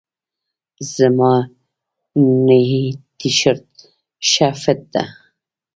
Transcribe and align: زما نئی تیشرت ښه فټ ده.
زما 0.95 1.33
نئی 2.47 2.81
تیشرت 3.19 3.67
ښه 4.29 4.49
فټ 4.61 4.79
ده. 4.93 5.03